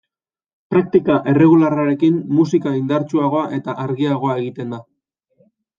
[0.73, 4.87] Praktika erregularrarekin musika indartsuagoa eta argiagoa egiten da.